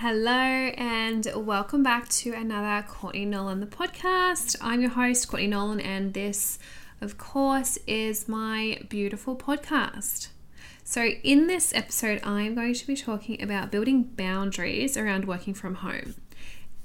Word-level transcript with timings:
Hello, 0.00 0.30
and 0.30 1.26
welcome 1.34 1.82
back 1.82 2.08
to 2.10 2.32
another 2.32 2.86
Courtney 2.86 3.24
Nolan 3.24 3.58
the 3.58 3.66
podcast. 3.66 4.54
I'm 4.60 4.80
your 4.80 4.90
host, 4.90 5.26
Courtney 5.26 5.48
Nolan, 5.48 5.80
and 5.80 6.14
this, 6.14 6.60
of 7.00 7.18
course, 7.18 7.78
is 7.84 8.28
my 8.28 8.80
beautiful 8.88 9.34
podcast. 9.34 10.28
So, 10.84 11.02
in 11.02 11.48
this 11.48 11.74
episode, 11.74 12.20
I'm 12.22 12.54
going 12.54 12.74
to 12.74 12.86
be 12.86 12.94
talking 12.94 13.42
about 13.42 13.72
building 13.72 14.04
boundaries 14.04 14.96
around 14.96 15.24
working 15.24 15.52
from 15.52 15.74
home. 15.74 16.14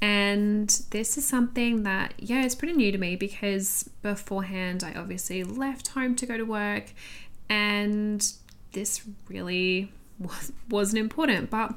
And 0.02 0.70
this 0.90 1.16
is 1.16 1.24
something 1.24 1.84
that, 1.84 2.16
yeah, 2.18 2.44
is 2.44 2.56
pretty 2.56 2.74
new 2.74 2.92
to 2.92 2.98
me 2.98 3.16
because 3.16 3.88
beforehand 4.02 4.84
I 4.84 4.96
obviously 4.96 5.44
left 5.44 5.90
home 5.90 6.16
to 6.16 6.26
go 6.26 6.36
to 6.36 6.46
work, 6.46 6.94
and 7.48 8.28
this 8.72 9.04
really 9.28 9.92
was, 10.18 10.52
wasn't 10.68 10.98
important. 10.98 11.52
But 11.52 11.76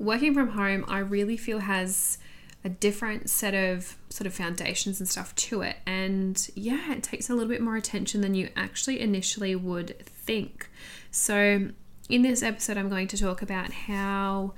working 0.00 0.34
from 0.34 0.48
home, 0.48 0.84
I 0.88 0.98
really 0.98 1.36
feel 1.36 1.60
has 1.60 2.18
a 2.64 2.68
different 2.68 3.30
set 3.30 3.54
of 3.54 3.96
sort 4.08 4.26
of 4.26 4.34
foundations 4.34 4.98
and 4.98 5.08
stuff 5.08 5.34
to 5.34 5.62
it. 5.62 5.76
And 5.86 6.50
yeah, 6.54 6.92
it 6.92 7.02
takes 7.02 7.30
a 7.30 7.34
little 7.34 7.48
bit 7.48 7.60
more 7.60 7.76
attention 7.76 8.22
than 8.22 8.34
you 8.34 8.48
actually 8.56 9.00
initially 9.00 9.54
would 9.54 10.04
think. 10.06 10.68
So, 11.10 11.68
in 12.08 12.22
this 12.22 12.42
episode, 12.42 12.76
I'm 12.76 12.88
going 12.88 13.06
to 13.08 13.16
talk 13.16 13.40
about 13.40 13.72
how 13.72 14.54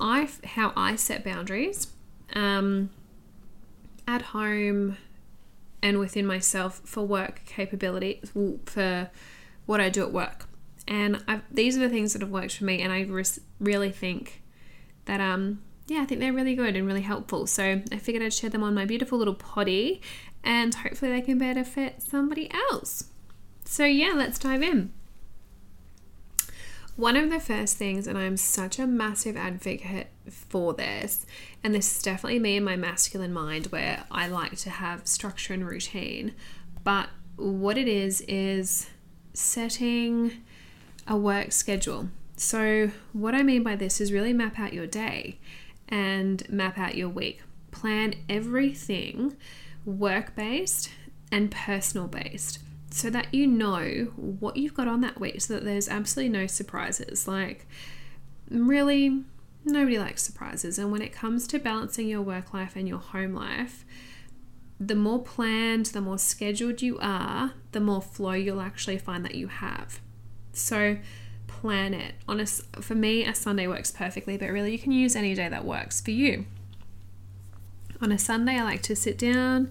I 0.00 0.28
how 0.44 0.72
I 0.74 0.96
set 0.96 1.24
boundaries 1.24 1.86
um, 2.34 2.90
at 4.08 4.22
home 4.22 4.96
and 5.82 5.98
within 5.98 6.26
myself 6.26 6.80
for 6.84 7.06
work 7.06 7.42
capability 7.44 8.20
for 8.66 9.10
what 9.66 9.80
I 9.80 9.88
do 9.90 10.02
at 10.02 10.12
work. 10.12 10.46
And 10.88 11.22
I've, 11.28 11.42
these 11.50 11.76
are 11.76 11.80
the 11.80 11.88
things 11.88 12.12
that 12.12 12.22
have 12.22 12.30
worked 12.30 12.56
for 12.56 12.64
me, 12.64 12.80
and 12.80 12.92
I 12.92 13.06
really 13.60 13.90
think 13.90 14.41
that 15.06 15.20
um 15.20 15.62
yeah, 15.88 16.02
I 16.02 16.06
think 16.06 16.20
they're 16.20 16.32
really 16.32 16.54
good 16.54 16.76
and 16.76 16.86
really 16.86 17.02
helpful. 17.02 17.46
So 17.46 17.82
I 17.90 17.96
figured 17.98 18.22
I'd 18.22 18.32
share 18.32 18.50
them 18.50 18.62
on 18.62 18.74
my 18.74 18.84
beautiful 18.84 19.18
little 19.18 19.34
potty 19.34 20.00
and 20.44 20.74
hopefully 20.74 21.10
they 21.10 21.20
can 21.20 21.38
benefit 21.38 22.02
somebody 22.02 22.50
else. 22.70 23.04
So 23.64 23.84
yeah, 23.84 24.12
let's 24.14 24.38
dive 24.38 24.62
in. 24.62 24.92
One 26.94 27.16
of 27.16 27.30
the 27.30 27.40
first 27.40 27.78
things, 27.78 28.06
and 28.06 28.18
I'm 28.18 28.36
such 28.36 28.78
a 28.78 28.86
massive 28.86 29.34
advocate 29.34 30.08
for 30.30 30.74
this, 30.74 31.24
and 31.64 31.74
this 31.74 31.96
is 31.96 32.02
definitely 32.02 32.38
me 32.38 32.56
in 32.58 32.64
my 32.64 32.76
masculine 32.76 33.32
mind 33.32 33.66
where 33.66 34.04
I 34.10 34.28
like 34.28 34.56
to 34.58 34.70
have 34.70 35.06
structure 35.06 35.54
and 35.54 35.66
routine, 35.66 36.34
but 36.84 37.08
what 37.36 37.78
it 37.78 37.88
is 37.88 38.20
is 38.28 38.90
setting 39.32 40.42
a 41.06 41.16
work 41.16 41.52
schedule. 41.52 42.08
So, 42.36 42.90
what 43.12 43.34
I 43.34 43.42
mean 43.42 43.62
by 43.62 43.76
this 43.76 44.00
is 44.00 44.12
really 44.12 44.32
map 44.32 44.58
out 44.58 44.72
your 44.72 44.86
day 44.86 45.38
and 45.88 46.48
map 46.48 46.78
out 46.78 46.96
your 46.96 47.08
week. 47.08 47.42
Plan 47.70 48.14
everything 48.28 49.36
work 49.84 50.34
based 50.34 50.90
and 51.30 51.50
personal 51.50 52.06
based 52.06 52.58
so 52.90 53.10
that 53.10 53.32
you 53.32 53.46
know 53.46 54.12
what 54.16 54.56
you've 54.56 54.74
got 54.74 54.86
on 54.86 55.00
that 55.00 55.18
week 55.18 55.40
so 55.40 55.54
that 55.54 55.64
there's 55.64 55.88
absolutely 55.88 56.38
no 56.38 56.46
surprises. 56.46 57.26
Like, 57.26 57.66
really, 58.50 59.24
nobody 59.64 59.98
likes 59.98 60.22
surprises. 60.22 60.78
And 60.78 60.92
when 60.92 61.02
it 61.02 61.12
comes 61.12 61.46
to 61.48 61.58
balancing 61.58 62.08
your 62.08 62.22
work 62.22 62.52
life 62.52 62.76
and 62.76 62.86
your 62.86 62.98
home 62.98 63.34
life, 63.34 63.84
the 64.78 64.94
more 64.94 65.22
planned, 65.22 65.86
the 65.86 66.00
more 66.00 66.18
scheduled 66.18 66.82
you 66.82 66.98
are, 67.00 67.52
the 67.72 67.80
more 67.80 68.02
flow 68.02 68.32
you'll 68.32 68.60
actually 68.60 68.98
find 68.98 69.24
that 69.24 69.36
you 69.36 69.48
have. 69.48 70.00
So, 70.52 70.98
plan 71.60 71.94
it. 71.94 72.14
On 72.28 72.40
a, 72.40 72.46
for 72.46 72.94
me, 72.94 73.24
a 73.24 73.34
Sunday 73.34 73.66
works 73.66 73.90
perfectly, 73.90 74.36
but 74.36 74.50
really 74.50 74.72
you 74.72 74.78
can 74.78 74.92
use 74.92 75.14
any 75.14 75.34
day 75.34 75.48
that 75.48 75.64
works 75.64 76.00
for 76.00 76.10
you. 76.10 76.46
On 78.00 78.10
a 78.10 78.18
Sunday, 78.18 78.58
I 78.58 78.64
like 78.64 78.82
to 78.82 78.96
sit 78.96 79.16
down 79.18 79.70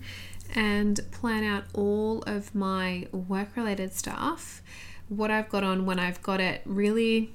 and 0.55 0.99
plan 1.11 1.43
out 1.43 1.63
all 1.73 2.23
of 2.23 2.53
my 2.55 3.07
work 3.11 3.55
related 3.55 3.93
stuff, 3.93 4.61
what 5.09 5.31
I've 5.31 5.49
got 5.49 5.63
on 5.63 5.85
when 5.85 5.99
I've 5.99 6.21
got 6.21 6.39
it, 6.39 6.61
really 6.65 7.33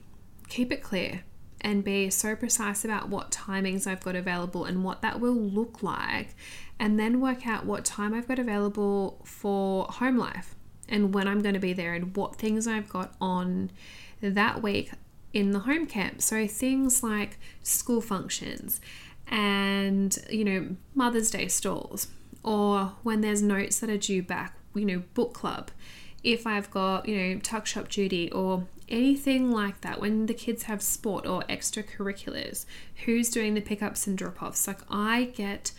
keep 0.48 0.72
it 0.72 0.82
clear 0.82 1.22
and 1.60 1.82
be 1.82 2.10
so 2.10 2.37
precise 2.37 2.84
about 2.84 3.09
what 3.09 3.31
timings 3.31 3.87
I've 3.87 4.03
got 4.03 4.16
available 4.16 4.65
and 4.65 4.84
what 4.84 5.03
that 5.03 5.21
will 5.21 5.34
look 5.34 5.82
like, 5.82 6.34
and 6.78 6.98
then 6.98 7.21
work 7.21 7.47
out 7.47 7.65
what 7.65 7.84
time 7.84 8.15
I've 8.15 8.28
got 8.28 8.38
available 8.38 9.21
for 9.25 9.87
home 9.87 10.19
life 10.19 10.54
and 10.88 11.12
when 11.12 11.26
I'm 11.26 11.41
going 11.41 11.54
to 11.54 11.60
be 11.60 11.72
there 11.72 11.94
and 11.94 12.16
what 12.16 12.37
things 12.37 12.66
I've 12.66 12.88
got 12.88 13.15
on 13.21 13.71
that 14.31 14.62
week 14.62 14.92
in 15.32 15.50
the 15.50 15.60
home 15.60 15.87
camp. 15.87 16.22
So 16.22 16.47
things 16.47 17.03
like 17.03 17.38
school 17.62 18.00
functions 18.00 18.81
and, 19.26 20.16
you 20.31 20.44
know, 20.44 20.76
Mother's 20.94 21.31
Day 21.31 21.48
stalls 21.48 22.09
or 22.42 22.92
when 23.03 23.20
there's 23.20 23.42
notes 23.42 23.81
that 23.81 23.91
are 23.91 23.98
due 23.98 24.22
back, 24.22 24.56
you 24.75 24.84
know, 24.84 25.03
book 25.15 25.34
club. 25.34 25.70
If 26.22 26.47
I've 26.47 26.70
got, 26.70 27.09
you 27.09 27.16
know, 27.16 27.41
tuck 27.41 27.66
shop 27.66 27.88
duty 27.88 28.31
or 28.32 28.66
anything 28.88 29.50
like 29.50 29.81
that, 29.82 30.00
when 30.00 30.26
the 30.26 30.34
kids 30.34 30.65
have 30.65 30.81
sport 30.82 31.26
or 31.26 31.42
extracurriculars, 31.42 32.65
who's 33.04 33.31
doing 33.31 33.54
the 33.54 33.60
pickups 33.60 34.06
and 34.06 34.16
drop 34.16 34.42
offs, 34.42 34.66
like 34.66 34.81
I 34.91 35.25
get 35.34 35.72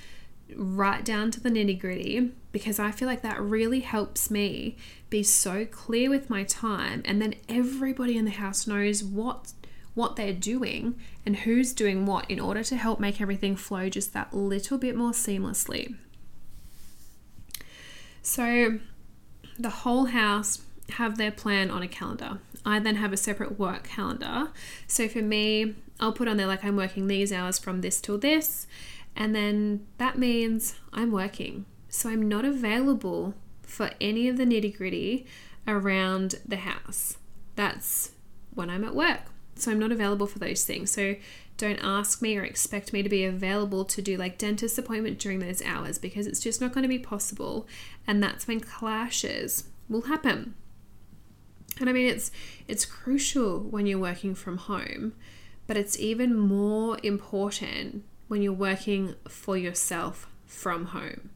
right 0.56 1.03
down 1.03 1.31
to 1.31 1.40
the 1.40 1.50
nitty 1.50 1.80
gritty 1.80 2.31
because 2.52 2.80
I 2.80 2.91
feel 2.91 3.07
like 3.07 3.22
that 3.22 3.41
really 3.41 3.81
helps 3.81 4.31
me 4.31 4.78
be 5.09 5.23
so 5.23 5.66
clear 5.66 6.09
with 6.09 6.29
my 6.29 6.44
time 6.44 7.01
and 7.06 7.22
then 7.22 7.35
everybody 7.47 8.18
in 8.18 8.25
the 8.25 8.31
house 8.31 8.68
knows 8.68 9.03
what 9.03 9.53
what 9.94 10.16
they're 10.16 10.31
doing 10.31 10.95
and 11.25 11.38
who's 11.38 11.73
doing 11.73 12.06
what 12.06 12.29
in 12.29 12.40
order 12.40 12.63
to 12.63 12.75
help 12.75 13.00
make 13.00 13.19
everything 13.19 13.56
flow 13.56 13.90
just 13.90 14.13
that 14.13 14.31
little 14.31 14.78
bit 14.78 14.95
more 14.95 15.09
seamlessly. 15.09 15.95
So 18.22 18.79
the 19.57 19.69
whole 19.69 20.06
house 20.06 20.62
have 20.91 21.18
their 21.18 21.31
plan 21.31 21.72
on 21.72 21.81
a 21.81 21.88
calendar. 21.88 22.38
I 22.63 22.78
then 22.78 22.97
have 22.97 23.12
a 23.12 23.18
separate 23.18 23.57
work 23.57 23.88
calendar. 23.88 24.50
So 24.85 25.07
for 25.07 25.24
me, 25.24 25.74
I'll 26.00 26.13
put 26.13 26.28
on 26.28 26.38
there 26.38 26.45
like 26.45 26.63
I'm 26.63 26.75
working 26.75 27.07
these 27.07 27.34
hours 27.34 27.57
from 27.57 27.81
this 27.81 28.00
till 28.00 28.19
this 28.19 28.68
and 29.16 29.35
then 29.35 29.88
that 29.97 30.19
means 30.19 30.75
I'm 30.94 31.12
working. 31.12 31.66
So 31.89 32.09
I'm 32.09 32.28
not 32.28 32.45
available 32.45 33.34
for 33.68 33.92
any 34.02 34.28
of 34.28 34.38
the 34.38 34.46
nitty 34.46 34.76
gritty 34.76 35.28
around 35.68 36.36
the 36.48 36.58
house. 36.58 37.18
That's 37.56 38.12
when 38.54 38.70
I'm 38.70 38.84
at 38.84 38.96
work. 38.96 39.22
So 39.56 39.72
I'm 39.72 39.80
not 39.80 39.92
available 39.92 40.26
for 40.26 40.40
those 40.40 40.64
things. 40.64 40.92
So 40.92 41.16
don't 41.58 41.80
ask 41.84 42.22
me 42.22 42.38
or 42.38 42.44
expect 42.44 42.94
me 42.94 43.04
to 43.04 43.10
be 43.10 43.26
available 43.26 43.84
to 43.86 44.02
do 44.02 44.18
like 44.18 44.38
dentist 44.38 44.78
appointment 44.78 45.20
during 45.20 45.40
those 45.40 45.62
hours 45.64 45.98
because 45.98 46.28
it's 46.28 46.40
just 46.40 46.62
not 46.62 46.72
going 46.72 46.84
to 46.84 46.88
be 46.88 47.00
possible. 47.00 47.68
And 48.06 48.24
that's 48.24 48.48
when 48.48 48.60
clashes 48.60 49.66
will 49.90 50.04
happen. 50.04 50.54
And 51.80 51.90
I 51.90 51.94
mean 51.94 52.08
it's 52.08 52.32
it's 52.68 52.86
crucial 52.86 53.60
when 53.60 53.86
you're 53.86 54.00
working 54.00 54.34
from 54.34 54.58
home, 54.58 55.14
but 55.68 55.78
it's 55.78 56.00
even 56.00 56.36
more 56.36 56.98
important 57.04 58.04
when 58.28 58.42
you're 58.42 58.54
working 58.54 59.16
for 59.28 59.58
yourself 59.58 60.28
from 60.46 60.88
home. 60.88 61.30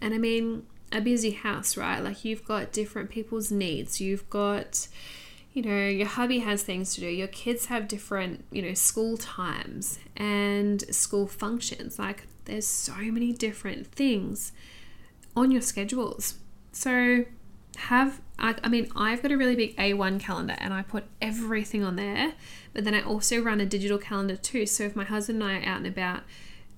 And 0.00 0.14
I 0.14 0.18
mean, 0.18 0.66
a 0.92 1.00
busy 1.00 1.30
house, 1.30 1.76
right? 1.76 2.00
Like 2.00 2.24
you've 2.24 2.44
got 2.44 2.72
different 2.72 3.10
people's 3.10 3.50
needs. 3.50 4.00
You've 4.00 4.28
got, 4.30 4.88
you 5.52 5.62
know, 5.62 5.86
your 5.86 6.06
hubby 6.06 6.40
has 6.40 6.62
things 6.62 6.94
to 6.94 7.00
do. 7.00 7.08
Your 7.08 7.28
kids 7.28 7.66
have 7.66 7.88
different, 7.88 8.44
you 8.50 8.62
know, 8.62 8.74
school 8.74 9.16
times 9.16 9.98
and 10.16 10.82
school 10.94 11.26
functions. 11.26 11.98
Like 11.98 12.26
there's 12.46 12.66
so 12.66 12.96
many 12.96 13.32
different 13.32 13.86
things 13.88 14.52
on 15.36 15.50
your 15.50 15.62
schedules. 15.62 16.34
So 16.72 17.24
have 17.76 18.20
I, 18.38 18.56
I 18.62 18.68
mean 18.68 18.90
I've 18.96 19.22
got 19.22 19.30
a 19.30 19.36
really 19.36 19.54
big 19.54 19.76
A1 19.76 20.18
calendar 20.20 20.56
and 20.58 20.74
I 20.74 20.82
put 20.82 21.04
everything 21.22 21.84
on 21.84 21.94
there 21.94 22.32
but 22.74 22.84
then 22.84 22.92
I 22.92 23.02
also 23.02 23.40
run 23.40 23.60
a 23.60 23.66
digital 23.66 23.98
calendar 23.98 24.34
too 24.34 24.66
so 24.66 24.82
if 24.84 24.96
my 24.96 25.04
husband 25.04 25.42
and 25.42 25.50
I 25.50 25.58
are 25.58 25.62
out 25.62 25.76
and 25.78 25.86
about 25.86 26.22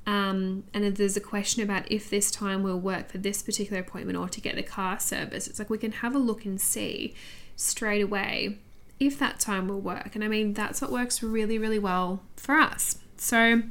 um, 0.06 0.64
and 0.73 0.97
there's 0.97 1.17
a 1.17 1.20
question 1.20 1.62
about 1.62 1.91
if 1.91 2.11
this 2.11 2.31
time 2.31 2.62
will 2.62 2.81
work 2.81 3.11
for 3.11 3.19
this 3.19 3.43
particular 3.43 3.81
appointment 3.81 4.19
or 4.19 4.29
to 4.29 4.41
get 4.41 4.56
the 4.56 4.62
car 4.62 4.99
service 4.99 5.47
it's 5.47 5.58
like 5.58 5.70
we 5.70 5.79
can 5.79 5.93
have 5.93 6.14
a 6.14 6.19
look 6.19 6.44
and 6.44 6.61
see 6.61 7.14
straight 7.56 8.00
away 8.00 8.58
if 8.99 9.19
that 9.19 9.41
time 9.41 9.67
will 9.67 9.81
work. 9.81 10.14
And 10.14 10.23
I 10.23 10.29
mean 10.29 10.55
that's 10.55 10.81
what 10.81 10.93
works 10.93 11.23
really 11.23 11.58
really 11.58 11.79
well 11.79 12.23
for 12.37 12.55
us. 12.55 12.99
So 13.17 13.62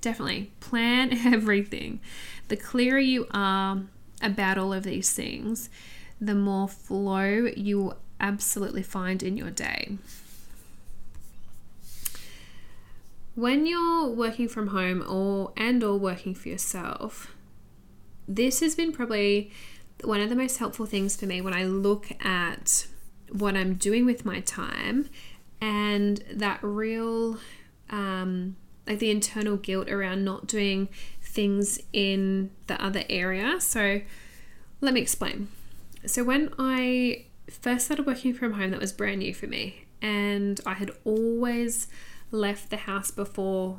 definitely 0.00 0.52
plan 0.60 1.12
everything. 1.26 2.00
The 2.48 2.56
clearer 2.56 2.98
you 2.98 3.26
are 3.30 3.82
about 4.22 4.58
all 4.58 4.72
of 4.72 4.84
these 4.84 5.12
things 5.12 5.70
the 6.20 6.34
more 6.34 6.68
flow 6.68 7.50
you 7.56 7.78
will 7.78 7.96
absolutely 8.20 8.82
find 8.82 9.22
in 9.22 9.36
your 9.36 9.50
day. 9.50 9.98
When 13.34 13.66
you're 13.66 14.08
working 14.08 14.48
from 14.48 14.68
home 14.68 15.04
or 15.08 15.52
and 15.56 15.82
or 15.82 15.96
working 15.96 16.34
for 16.34 16.48
yourself, 16.48 17.34
this 18.28 18.60
has 18.60 18.74
been 18.74 18.92
probably 18.92 19.50
one 20.02 20.20
of 20.20 20.28
the 20.28 20.36
most 20.36 20.58
helpful 20.58 20.86
things 20.86 21.16
for 21.16 21.26
me 21.26 21.40
when 21.40 21.54
I 21.54 21.64
look 21.64 22.10
at 22.24 22.86
what 23.30 23.56
I'm 23.56 23.74
doing 23.74 24.06
with 24.06 24.24
my 24.24 24.40
time 24.40 25.08
and 25.60 26.22
that 26.32 26.58
real 26.62 27.38
um, 27.90 28.56
like 28.86 28.98
the 28.98 29.10
internal 29.10 29.56
guilt 29.56 29.88
around 29.88 30.24
not 30.24 30.46
doing 30.46 30.88
things 31.22 31.80
in 31.92 32.50
the 32.66 32.82
other 32.82 33.02
area. 33.08 33.60
So 33.60 34.00
let 34.80 34.94
me 34.94 35.00
explain. 35.00 35.48
So 36.06 36.22
when 36.22 36.52
I 36.58 37.24
first 37.50 37.86
started 37.86 38.06
working 38.06 38.34
from 38.34 38.54
home, 38.54 38.70
that 38.70 38.80
was 38.80 38.92
brand 38.92 39.20
new 39.20 39.34
for 39.34 39.46
me. 39.46 39.86
And 40.02 40.60
I 40.66 40.74
had 40.74 40.90
always 41.04 41.88
left 42.34 42.70
the 42.70 42.76
house 42.76 43.10
before 43.10 43.78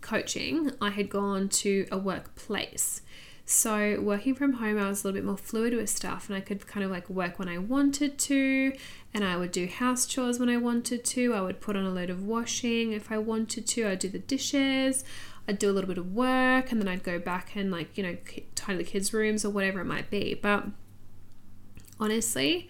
coaching, 0.00 0.70
I 0.80 0.90
had 0.90 1.10
gone 1.10 1.48
to 1.48 1.86
a 1.90 1.98
workplace. 1.98 3.02
So, 3.44 3.98
working 4.00 4.34
from 4.34 4.54
home, 4.54 4.78
I 4.78 4.88
was 4.88 5.02
a 5.02 5.08
little 5.08 5.18
bit 5.18 5.24
more 5.24 5.36
fluid 5.36 5.74
with 5.74 5.88
stuff 5.88 6.28
and 6.28 6.36
I 6.36 6.40
could 6.40 6.66
kind 6.66 6.84
of 6.84 6.90
like 6.90 7.08
work 7.08 7.38
when 7.38 7.48
I 7.48 7.58
wanted 7.58 8.18
to, 8.18 8.72
and 9.14 9.24
I 9.24 9.36
would 9.36 9.52
do 9.52 9.66
house 9.66 10.06
chores 10.06 10.38
when 10.38 10.50
I 10.50 10.58
wanted 10.58 11.04
to. 11.04 11.34
I 11.34 11.40
would 11.40 11.60
put 11.60 11.74
on 11.74 11.84
a 11.84 11.90
load 11.90 12.10
of 12.10 12.22
washing 12.22 12.92
if 12.92 13.10
I 13.10 13.18
wanted 13.18 13.66
to. 13.66 13.88
I'd 13.88 14.00
do 14.00 14.08
the 14.08 14.18
dishes, 14.18 15.02
I'd 15.48 15.58
do 15.58 15.70
a 15.70 15.72
little 15.72 15.88
bit 15.88 15.98
of 15.98 16.14
work, 16.14 16.70
and 16.70 16.80
then 16.80 16.88
I'd 16.88 17.02
go 17.02 17.18
back 17.18 17.56
and, 17.56 17.70
like, 17.70 17.96
you 17.96 18.02
know, 18.02 18.18
tidy 18.54 18.78
the 18.78 18.84
kids' 18.84 19.14
rooms 19.14 19.46
or 19.46 19.50
whatever 19.50 19.80
it 19.80 19.86
might 19.86 20.10
be. 20.10 20.38
But 20.40 20.66
honestly, 21.98 22.68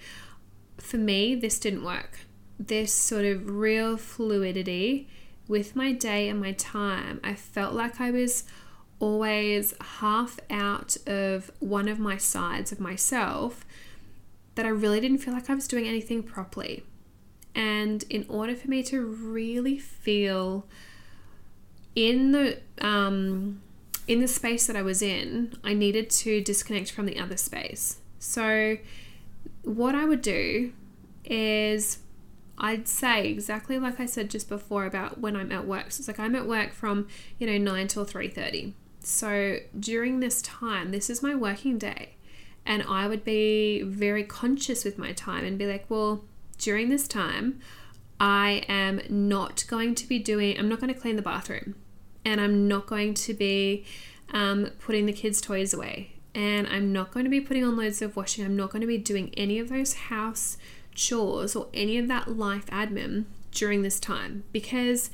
for 0.77 0.97
me, 0.97 1.35
this 1.35 1.59
didn't 1.59 1.85
work. 1.85 2.21
This 2.59 2.93
sort 2.93 3.25
of 3.25 3.51
real 3.51 3.97
fluidity 3.97 5.09
with 5.47 5.77
my 5.77 5.93
day 5.93 6.29
and 6.29 6.41
my 6.41 6.53
time, 6.53 7.21
I 7.25 7.35
felt 7.35 7.73
like 7.73 8.01
I 8.01 8.11
was 8.11 8.45
always 9.01 9.75
half 10.01 10.39
out 10.51 10.97
of 11.07 11.51
one 11.61 11.89
of 11.89 11.99
my 11.99 12.17
sides 12.17 12.73
of 12.73 12.81
myself 12.81 13.65
that 14.57 14.67
I 14.67 14.71
really 14.71 15.01
didn't 15.01 15.19
feel 15.19 15.33
like 15.33 15.49
I 15.49 15.55
was 15.55 15.69
doing 15.69 15.87
anything 15.87 16.23
properly. 16.23 16.85
And 17.55 18.03
in 18.11 18.27
order 18.29 18.55
for 18.57 18.69
me 18.69 18.83
to 18.85 19.01
really 19.01 19.79
feel 19.79 20.67
in 21.95 22.33
the 22.33 22.59
um, 22.81 23.63
in 24.07 24.21
the 24.21 24.29
space 24.29 24.67
that 24.67 24.77
I 24.77 24.83
was 24.83 25.03
in, 25.03 25.55
I 25.63 25.75
needed 25.75 26.11
to 26.11 26.41
disconnect 26.41 26.91
from 26.91 27.07
the 27.07 27.19
other 27.19 27.37
space. 27.37 27.99
So 28.19 28.79
what 29.63 29.95
I 29.95 30.05
would 30.05 30.23
do 30.23 30.73
is 31.25 31.99
I'd 32.59 32.89
say 32.89 33.29
exactly 33.29 33.79
like 33.79 34.01
I 34.01 34.07
said 34.07 34.31
just 34.31 34.49
before 34.49 34.85
about 34.85 35.21
when 35.21 35.37
I'm 35.37 35.53
at 35.53 35.67
work. 35.67 35.93
So 35.93 36.01
it's 36.01 36.09
like 36.09 36.19
I'm 36.19 36.35
at 36.35 36.47
work 36.47 36.73
from, 36.73 37.07
you 37.39 37.47
know, 37.47 37.57
9 37.59 37.89
till 37.89 38.05
3:30. 38.05 38.75
So 39.01 39.59
during 39.79 40.21
this 40.21 40.43
time, 40.43 40.91
this 40.91 41.09
is 41.09 41.23
my 41.23 41.35
working 41.35 41.79
day. 41.79 42.17
And 42.67 42.83
I 42.89 43.07
would 43.07 43.25
be 43.25 43.83
very 43.83 44.25
conscious 44.25 44.85
with 44.85 44.99
my 44.99 45.13
time 45.13 45.45
and 45.45 45.57
be 45.57 45.67
like, 45.67 45.87
well, 45.89 46.25
during 46.59 46.91
this 46.91 47.09
time, 47.09 47.61
I 48.21 48.65
am 48.69 49.01
not 49.09 49.65
going 49.69 49.95
to 49.95 50.07
be 50.07 50.19
doing, 50.19 50.59
I'm 50.59 50.69
not 50.69 50.81
going 50.81 50.93
to 50.93 51.01
clean 51.01 51.17
the 51.17 51.23
bathroom. 51.23 51.77
And 52.25 52.41
I'm 52.41 52.69
not 52.69 52.87
going 52.87 53.15
to 53.15 53.33
be 53.33 53.87
um, 54.35 54.71
putting 54.81 55.07
the 55.07 55.13
kids' 55.13 55.41
toys 55.41 55.73
away. 55.73 56.13
And 56.35 56.67
I'm 56.67 56.93
not 56.93 57.13
going 57.13 57.25
to 57.25 57.31
be 57.31 57.41
putting 57.41 57.65
on 57.65 57.77
loads 57.77 58.03
of 58.03 58.17
washing. 58.17 58.45
I'm 58.45 58.57
not 58.57 58.71
going 58.71 58.83
to 58.83 58.87
be 58.87 58.99
doing 58.99 59.33
any 59.37 59.59
of 59.59 59.71
those 59.71 59.95
house 59.95 60.59
chores 60.99 61.57
or 61.57 61.69
any 61.73 61.97
of 61.97 62.09
that 62.09 62.37
life 62.37 62.67
admin 62.67 63.25
during 63.53 63.83
this 63.83 63.99
time 63.99 64.45
because 64.53 65.11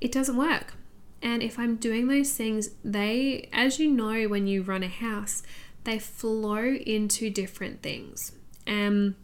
it 0.00 0.12
doesn't 0.12 0.36
work. 0.36 0.74
And 1.22 1.42
if 1.42 1.58
I'm 1.58 1.76
doing 1.76 2.08
those 2.08 2.32
things, 2.34 2.70
they, 2.84 3.48
as 3.52 3.78
you 3.78 3.90
know, 3.90 4.28
when 4.28 4.46
you 4.46 4.62
run 4.62 4.82
a 4.82 4.88
house, 4.88 5.42
they 5.84 5.98
flow 5.98 6.74
into 6.74 7.30
different 7.30 7.82
things. 7.82 8.32
And 8.66 9.14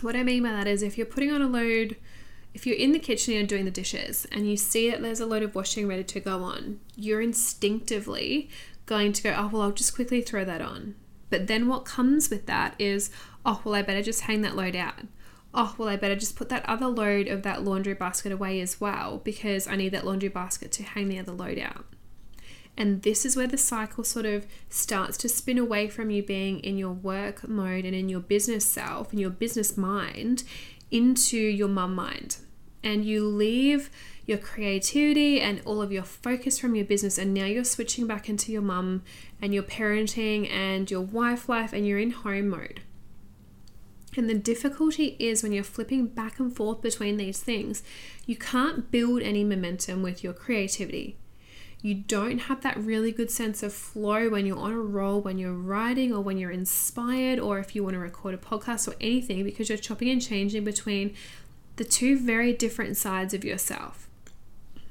what 0.00 0.14
I 0.14 0.22
mean 0.22 0.42
by 0.42 0.52
that 0.52 0.68
is 0.68 0.82
if 0.82 0.96
you're 0.96 1.06
putting 1.06 1.32
on 1.32 1.42
a 1.42 1.48
load, 1.48 1.96
if 2.54 2.66
you're 2.66 2.76
in 2.76 2.92
the 2.92 2.98
kitchen 2.98 3.34
and 3.34 3.48
doing 3.48 3.64
the 3.64 3.70
dishes 3.70 4.26
and 4.30 4.48
you 4.48 4.56
see 4.56 4.90
that 4.90 5.02
there's 5.02 5.20
a 5.20 5.26
load 5.26 5.42
of 5.42 5.54
washing 5.54 5.88
ready 5.88 6.04
to 6.04 6.20
go 6.20 6.42
on, 6.42 6.80
you're 6.94 7.20
instinctively 7.20 8.48
going 8.86 9.12
to 9.12 9.22
go, 9.22 9.34
oh, 9.36 9.50
well, 9.52 9.62
I'll 9.62 9.72
just 9.72 9.94
quickly 9.94 10.22
throw 10.22 10.44
that 10.44 10.60
on. 10.60 10.94
But 11.30 11.46
then 11.46 11.68
what 11.68 11.84
comes 11.84 12.30
with 12.30 12.46
that 12.46 12.74
is, 12.78 13.10
oh, 13.44 13.60
well, 13.64 13.74
I 13.74 13.82
better 13.82 14.02
just 14.02 14.22
hang 14.22 14.42
that 14.42 14.56
load 14.56 14.76
out. 14.76 14.94
Oh, 15.54 15.74
well, 15.78 15.88
I 15.88 15.96
better 15.96 16.16
just 16.16 16.36
put 16.36 16.48
that 16.50 16.68
other 16.68 16.86
load 16.86 17.26
of 17.26 17.42
that 17.42 17.64
laundry 17.64 17.94
basket 17.94 18.32
away 18.32 18.60
as 18.60 18.80
well 18.80 19.20
because 19.24 19.66
I 19.66 19.76
need 19.76 19.90
that 19.90 20.06
laundry 20.06 20.28
basket 20.28 20.72
to 20.72 20.82
hang 20.82 21.08
the 21.08 21.18
other 21.18 21.32
load 21.32 21.58
out. 21.58 21.86
And 22.76 23.02
this 23.02 23.26
is 23.26 23.34
where 23.34 23.48
the 23.48 23.58
cycle 23.58 24.04
sort 24.04 24.24
of 24.24 24.46
starts 24.68 25.16
to 25.18 25.28
spin 25.28 25.58
away 25.58 25.88
from 25.88 26.10
you 26.10 26.22
being 26.22 26.60
in 26.60 26.78
your 26.78 26.92
work 26.92 27.48
mode 27.48 27.84
and 27.84 27.94
in 27.94 28.08
your 28.08 28.20
business 28.20 28.64
self 28.64 29.10
and 29.10 29.20
your 29.20 29.30
business 29.30 29.76
mind 29.76 30.44
into 30.90 31.36
your 31.36 31.68
mum 31.68 31.94
mind. 31.94 32.36
And 32.82 33.04
you 33.04 33.26
leave 33.26 33.90
your 34.24 34.38
creativity 34.38 35.40
and 35.40 35.60
all 35.64 35.82
of 35.82 35.90
your 35.90 36.02
focus 36.02 36.58
from 36.58 36.74
your 36.74 36.84
business, 36.84 37.18
and 37.18 37.34
now 37.34 37.46
you're 37.46 37.64
switching 37.64 38.06
back 38.06 38.28
into 38.28 38.52
your 38.52 38.62
mum 38.62 39.02
and 39.40 39.54
your 39.54 39.62
parenting 39.62 40.50
and 40.50 40.90
your 40.90 41.00
wife 41.00 41.48
life, 41.48 41.72
and 41.72 41.86
you're 41.86 41.98
in 41.98 42.10
home 42.10 42.48
mode. 42.50 42.80
And 44.16 44.28
the 44.28 44.34
difficulty 44.34 45.16
is 45.18 45.42
when 45.42 45.52
you're 45.52 45.64
flipping 45.64 46.06
back 46.06 46.38
and 46.38 46.54
forth 46.54 46.80
between 46.80 47.16
these 47.16 47.40
things, 47.40 47.82
you 48.26 48.36
can't 48.36 48.90
build 48.90 49.22
any 49.22 49.44
momentum 49.44 50.02
with 50.02 50.24
your 50.24 50.32
creativity. 50.32 51.16
You 51.80 51.94
don't 51.94 52.38
have 52.38 52.62
that 52.62 52.76
really 52.76 53.12
good 53.12 53.30
sense 53.30 53.62
of 53.62 53.72
flow 53.72 54.28
when 54.30 54.44
you're 54.44 54.58
on 54.58 54.72
a 54.72 54.80
roll, 54.80 55.20
when 55.20 55.38
you're 55.38 55.52
writing, 55.52 56.12
or 56.12 56.20
when 56.20 56.36
you're 56.36 56.50
inspired, 56.50 57.38
or 57.38 57.60
if 57.60 57.76
you 57.76 57.84
want 57.84 57.94
to 57.94 58.00
record 58.00 58.34
a 58.34 58.38
podcast 58.38 58.88
or 58.88 58.96
anything, 59.00 59.44
because 59.44 59.68
you're 59.68 59.78
chopping 59.78 60.08
and 60.08 60.20
changing 60.20 60.64
between 60.64 61.14
the 61.78 61.84
two 61.84 62.18
very 62.18 62.52
different 62.52 62.96
sides 62.96 63.32
of 63.32 63.44
yourself. 63.44 64.08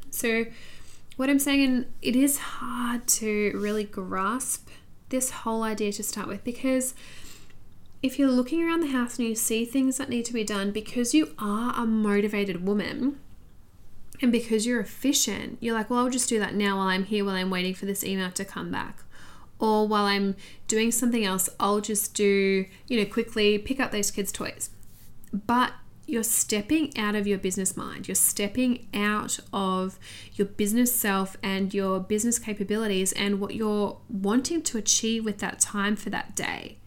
So, 0.09 0.45
what 1.17 1.29
I'm 1.29 1.39
saying, 1.39 1.63
and 1.63 1.85
it 2.01 2.15
is 2.15 2.37
hard 2.37 3.07
to 3.07 3.51
really 3.55 3.83
grasp 3.83 4.69
this 5.09 5.31
whole 5.31 5.63
idea 5.63 5.91
to 5.93 6.03
start 6.03 6.27
with 6.27 6.43
because 6.43 6.93
if 8.03 8.19
you're 8.19 8.29
looking 8.29 8.63
around 8.63 8.81
the 8.81 8.91
house 8.91 9.17
and 9.17 9.27
you 9.27 9.35
see 9.35 9.65
things 9.65 9.97
that 9.97 10.09
need 10.09 10.25
to 10.25 10.33
be 10.33 10.43
done 10.43 10.71
because 10.71 11.13
you 11.13 11.33
are 11.39 11.73
a 11.75 11.85
motivated 11.85 12.65
woman 12.65 13.19
and 14.21 14.31
because 14.31 14.65
you're 14.65 14.79
efficient, 14.79 15.57
you're 15.59 15.73
like, 15.73 15.89
well, 15.89 15.99
I'll 15.99 16.09
just 16.09 16.29
do 16.29 16.39
that 16.39 16.55
now 16.55 16.77
while 16.77 16.87
I'm 16.87 17.05
here, 17.05 17.25
while 17.25 17.35
I'm 17.35 17.49
waiting 17.49 17.73
for 17.73 17.85
this 17.85 18.03
email 18.03 18.31
to 18.31 18.45
come 18.45 18.71
back. 18.71 19.03
Or 19.59 19.87
while 19.87 20.05
I'm 20.05 20.35
doing 20.67 20.91
something 20.91 21.25
else, 21.25 21.49
I'll 21.59 21.81
just 21.81 22.13
do, 22.13 22.65
you 22.87 22.99
know, 22.99 23.05
quickly 23.05 23.57
pick 23.57 23.79
up 23.79 23.91
those 23.91 24.11
kids' 24.11 24.31
toys. 24.31 24.69
But 25.33 25.73
you're 26.07 26.23
stepping 26.23 26.97
out 26.97 27.15
of 27.15 27.27
your 27.27 27.37
business 27.37 27.75
mind. 27.75 28.07
You're 28.07 28.15
stepping 28.15 28.87
out 28.93 29.39
of 29.51 29.99
your 30.33 30.47
business 30.47 30.95
self 30.95 31.35
and 31.43 31.73
your 31.73 31.99
business 31.99 32.39
capabilities 32.39 33.11
and 33.11 33.41
what 33.41 33.53
you're 33.53 33.99
wanting 34.09 34.61
to 34.63 34.77
achieve 34.77 35.25
with 35.25 35.39
that 35.39 35.59
time 35.59 35.97
for 35.97 36.09
that 36.09 36.35
day. 36.35 36.77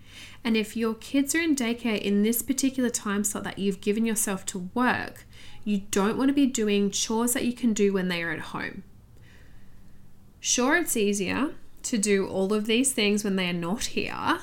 And 0.43 0.57
if 0.57 0.75
your 0.75 0.95
kids 0.95 1.35
are 1.35 1.41
in 1.41 1.55
daycare 1.55 2.01
in 2.01 2.23
this 2.23 2.41
particular 2.41 2.89
time 2.89 3.23
slot 3.23 3.45
that 3.45 3.59
you've 3.59 3.83
given 3.83 4.07
yourself 4.07 4.47
to 4.47 4.71
work, 4.73 5.27
you 5.65 5.83
don't 5.91 6.17
want 6.17 6.29
to 6.29 6.35
be 6.35 6.47
doing 6.47 6.91
chores 6.91 7.35
that 7.35 7.45
you 7.45 7.53
can 7.53 7.75
do 7.75 7.93
when 7.93 8.09
they 8.09 8.23
are 8.23 8.33
at 8.33 8.41
home. 8.41 8.83
Sure, 10.41 10.77
it's 10.79 10.97
easier 10.97 11.53
to 11.83 11.99
do 11.99 12.27
all 12.27 12.55
of 12.55 12.65
these 12.65 12.95
things 12.95 13.23
when 13.23 13.37
they 13.37 13.51
are 13.51 13.55
not 13.55 13.85
here, 13.87 14.39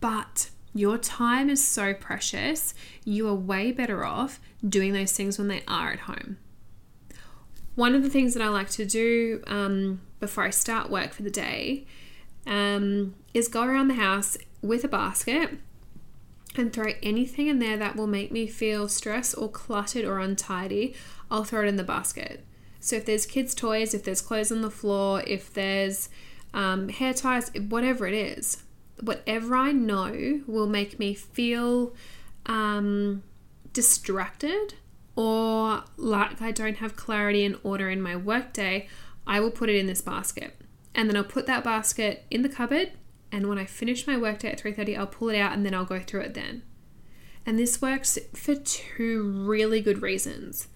but 0.00 0.48
your 0.74 0.98
time 0.98 1.48
is 1.48 1.64
so 1.66 1.94
precious. 1.94 2.74
You 3.04 3.28
are 3.28 3.34
way 3.34 3.70
better 3.70 4.04
off 4.04 4.40
doing 4.68 4.92
those 4.92 5.12
things 5.12 5.38
when 5.38 5.48
they 5.48 5.62
are 5.68 5.92
at 5.92 6.00
home. 6.00 6.38
One 7.76 7.94
of 7.94 8.02
the 8.02 8.10
things 8.10 8.34
that 8.34 8.42
I 8.42 8.48
like 8.48 8.70
to 8.70 8.84
do 8.84 9.42
um, 9.46 10.00
before 10.20 10.44
I 10.44 10.50
start 10.50 10.90
work 10.90 11.12
for 11.12 11.22
the 11.22 11.30
day 11.30 11.86
um, 12.46 13.14
is 13.32 13.48
go 13.48 13.62
around 13.62 13.88
the 13.88 13.94
house 13.94 14.36
with 14.62 14.84
a 14.84 14.88
basket 14.88 15.58
and 16.56 16.72
throw 16.72 16.92
anything 17.02 17.48
in 17.48 17.58
there 17.58 17.76
that 17.76 17.96
will 17.96 18.06
make 18.06 18.30
me 18.30 18.46
feel 18.46 18.88
stressed 18.88 19.36
or 19.36 19.48
cluttered 19.48 20.04
or 20.04 20.18
untidy. 20.18 20.94
I'll 21.30 21.44
throw 21.44 21.62
it 21.62 21.68
in 21.68 21.76
the 21.76 21.84
basket. 21.84 22.44
So 22.80 22.96
if 22.96 23.06
there's 23.06 23.26
kids' 23.26 23.54
toys, 23.54 23.94
if 23.94 24.04
there's 24.04 24.20
clothes 24.20 24.52
on 24.52 24.62
the 24.62 24.70
floor, 24.70 25.22
if 25.26 25.52
there's 25.52 26.08
um, 26.52 26.88
hair 26.90 27.14
ties, 27.14 27.50
whatever 27.54 28.06
it 28.06 28.14
is, 28.14 28.62
whatever 29.00 29.56
I 29.56 29.72
know 29.72 30.40
will 30.46 30.66
make 30.66 30.98
me 30.98 31.14
feel 31.14 31.94
um, 32.46 33.22
distracted 33.72 34.74
or 35.16 35.84
like 35.96 36.42
I 36.42 36.50
don't 36.50 36.78
have 36.78 36.96
clarity 36.96 37.44
and 37.44 37.56
order 37.62 37.88
in 37.88 38.00
my 38.00 38.16
workday, 38.16 38.88
I 39.26 39.40
will 39.40 39.50
put 39.50 39.68
it 39.68 39.76
in 39.76 39.86
this 39.86 40.00
basket. 40.00 40.56
And 40.94 41.08
then 41.08 41.16
I'll 41.16 41.24
put 41.24 41.46
that 41.46 41.64
basket 41.64 42.24
in 42.30 42.42
the 42.42 42.48
cupboard 42.48 42.92
and 43.32 43.48
when 43.48 43.58
I 43.58 43.64
finish 43.64 44.06
my 44.06 44.16
workday 44.16 44.52
at 44.52 44.60
3:30, 44.60 44.96
I'll 44.96 45.06
pull 45.08 45.28
it 45.28 45.38
out 45.38 45.52
and 45.52 45.66
then 45.66 45.74
I'll 45.74 45.84
go 45.84 45.98
through 45.98 46.20
it 46.20 46.34
then. 46.34 46.62
And 47.44 47.58
this 47.58 47.82
works 47.82 48.18
for 48.32 48.54
two 48.54 49.22
really 49.22 49.80
good 49.80 50.02
reasons. 50.02 50.68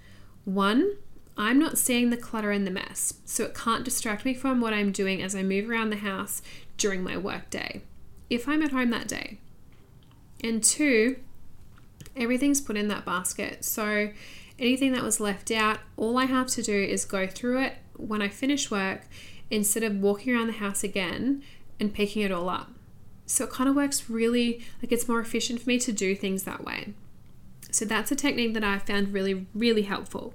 One, 0.45 0.97
I'm 1.37 1.59
not 1.59 1.79
seeing 1.79 2.11
the 2.11 2.17
clutter 2.17 2.51
and 2.51 2.67
the 2.67 2.73
mess, 2.73 3.15
so 3.25 3.45
it 3.45 3.55
can't 3.55 3.85
distract 3.85 4.25
me 4.25 4.35
from 4.35 4.61
what 4.61 4.75
I'm 4.75 4.91
doing 4.91 5.23
as 5.23 5.37
I 5.37 5.45
move 5.45 5.71
around 5.71 5.91
the 5.91 5.97
house 5.97 6.43
during 6.77 7.03
my 7.05 7.17
workday 7.17 7.83
if 8.31 8.49
I'm 8.49 8.63
at 8.63 8.73
home 8.73 8.91
that 8.91 9.09
day. 9.09 9.39
And 10.43 10.63
two, 10.63 11.17
everything's 12.17 12.61
put 12.61 12.77
in 12.77 12.89
that 12.89 13.05
basket. 13.05 13.65
So 13.65 14.11
anything 14.59 14.93
that 14.93 15.03
was 15.03 15.21
left 15.21 15.51
out, 15.51 15.79
all 15.97 16.19
I 16.19 16.27
have 16.27 16.49
to 16.49 16.63
do 16.63 16.75
is 16.75 17.05
go 17.05 17.27
through 17.27 17.63
it 17.63 17.75
when 17.97 18.23
I 18.23 18.29
finish 18.29 18.71
work 18.71 19.03
instead 19.51 19.83
of 19.83 19.97
walking 19.97 20.35
around 20.35 20.49
the 20.49 20.53
house 20.55 20.85
again 20.85 21.43
and 21.81 21.93
picking 21.95 22.23
it 22.23 22.31
all 22.31 22.49
up. 22.49 22.71
So 23.27 23.45
it 23.45 23.51
kind 23.51 23.69
of 23.69 23.77
works 23.77 24.09
really 24.09 24.65
like 24.83 24.91
it's 24.91 25.09
more 25.09 25.21
efficient 25.21 25.61
for 25.61 25.69
me 25.69 25.79
to 25.81 25.93
do 25.93 26.15
things 26.15 26.45
that 26.45 26.65
way. 26.65 26.95
So 27.71 27.85
that's 27.85 28.11
a 28.11 28.17
technique 28.17 28.55
that 28.55 28.65
I 28.65 28.79
found 28.79 29.13
really, 29.13 29.47
really 29.55 29.83
helpful. 29.83 30.35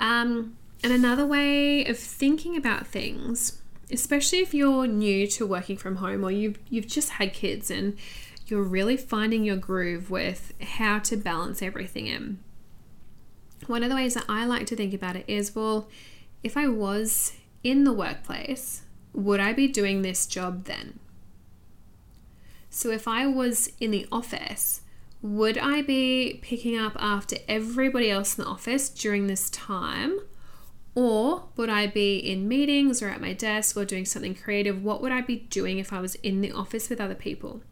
Um, 0.00 0.56
and 0.82 0.92
another 0.92 1.26
way 1.26 1.84
of 1.84 1.98
thinking 1.98 2.56
about 2.56 2.86
things, 2.86 3.59
especially 3.92 4.38
if 4.38 4.54
you're 4.54 4.86
new 4.86 5.26
to 5.28 5.46
working 5.46 5.76
from 5.76 5.96
home 5.96 6.24
or 6.24 6.30
you've, 6.30 6.58
you've 6.68 6.86
just 6.86 7.10
had 7.10 7.32
kids 7.32 7.70
and 7.70 7.96
you're 8.46 8.62
really 8.62 8.96
finding 8.96 9.44
your 9.44 9.56
groove 9.56 10.10
with 10.10 10.52
how 10.60 10.98
to 11.00 11.16
balance 11.16 11.62
everything 11.62 12.06
in. 12.06 12.38
One 13.66 13.82
of 13.82 13.90
the 13.90 13.94
ways 13.94 14.14
that 14.14 14.24
I 14.28 14.44
like 14.46 14.66
to 14.66 14.76
think 14.76 14.94
about 14.94 15.16
it 15.16 15.24
is 15.28 15.54
well, 15.54 15.88
if 16.42 16.56
I 16.56 16.68
was 16.68 17.34
in 17.62 17.84
the 17.84 17.92
workplace, 17.92 18.82
would 19.12 19.40
I 19.40 19.52
be 19.52 19.68
doing 19.68 20.02
this 20.02 20.26
job 20.26 20.64
then? 20.64 20.98
So 22.70 22.90
if 22.90 23.06
I 23.06 23.26
was 23.26 23.72
in 23.80 23.90
the 23.90 24.06
office, 24.10 24.82
would 25.22 25.58
I 25.58 25.82
be 25.82 26.38
picking 26.40 26.78
up 26.78 26.96
after 26.98 27.36
everybody 27.48 28.10
else 28.10 28.38
in 28.38 28.44
the 28.44 28.50
office 28.50 28.88
during 28.88 29.26
this 29.26 29.50
time? 29.50 30.18
Or 30.94 31.44
would 31.56 31.68
I 31.68 31.86
be 31.86 32.18
in 32.18 32.48
meetings 32.48 33.02
or 33.02 33.08
at 33.08 33.20
my 33.20 33.32
desk 33.32 33.76
or 33.76 33.84
doing 33.84 34.04
something 34.04 34.34
creative? 34.34 34.82
What 34.82 35.00
would 35.00 35.12
I 35.12 35.20
be 35.20 35.36
doing 35.36 35.78
if 35.78 35.92
I 35.92 36.00
was 36.00 36.16
in 36.16 36.40
the 36.40 36.52
office 36.52 36.90
with 36.90 37.00
other 37.00 37.14
people? 37.14 37.62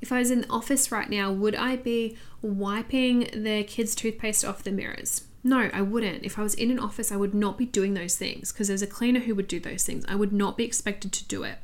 If 0.00 0.12
I 0.12 0.18
was 0.18 0.30
in 0.30 0.42
the 0.42 0.50
office 0.50 0.92
right 0.92 1.08
now, 1.10 1.32
would 1.32 1.54
I 1.56 1.76
be 1.76 2.16
wiping 2.42 3.28
the 3.32 3.64
kids' 3.64 3.94
toothpaste 3.94 4.44
off 4.44 4.62
the 4.62 4.70
mirrors? 4.70 5.22
No, 5.42 5.70
I 5.72 5.82
wouldn't. 5.82 6.24
If 6.24 6.38
I 6.38 6.42
was 6.42 6.54
in 6.54 6.70
an 6.70 6.78
office, 6.78 7.10
I 7.10 7.16
would 7.16 7.34
not 7.34 7.56
be 7.56 7.64
doing 7.64 7.94
those 7.94 8.16
things 8.16 8.52
because 8.52 8.68
there's 8.68 8.82
a 8.82 8.86
cleaner 8.86 9.20
who 9.20 9.34
would 9.34 9.48
do 9.48 9.58
those 9.58 9.84
things. 9.84 10.04
I 10.06 10.14
would 10.14 10.32
not 10.32 10.56
be 10.56 10.64
expected 10.64 11.12
to 11.12 11.24
do 11.24 11.42
it 11.42 11.58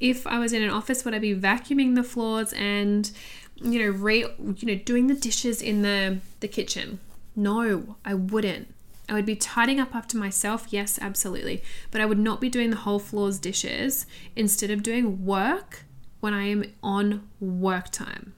if 0.00 0.26
I 0.26 0.38
was 0.38 0.52
in 0.52 0.62
an 0.62 0.70
office, 0.70 1.04
would 1.04 1.14
I 1.14 1.18
be 1.18 1.34
vacuuming 1.34 1.94
the 1.94 2.02
floors 2.02 2.52
and 2.52 3.10
you 3.56 3.78
know 3.78 3.96
re 3.96 4.26
you 4.38 4.66
know 4.66 4.74
doing 4.74 5.06
the 5.06 5.14
dishes 5.14 5.62
in 5.62 5.82
the 5.82 6.18
the 6.40 6.48
kitchen? 6.48 7.00
No, 7.36 7.96
I 8.04 8.14
wouldn't. 8.14 8.74
I 9.08 9.14
would 9.14 9.26
be 9.26 9.36
tidying 9.36 9.80
up 9.80 9.94
after 9.94 10.16
myself, 10.16 10.68
yes, 10.70 10.98
absolutely. 11.00 11.62
But 11.90 12.00
I 12.00 12.06
would 12.06 12.18
not 12.18 12.40
be 12.40 12.48
doing 12.48 12.70
the 12.70 12.76
whole 12.76 12.98
floor's 12.98 13.38
dishes 13.38 14.06
instead 14.34 14.70
of 14.70 14.82
doing 14.82 15.26
work 15.26 15.84
when 16.20 16.32
I 16.32 16.44
am 16.44 16.64
on 16.82 17.28
work 17.38 17.90
time. 17.90 18.34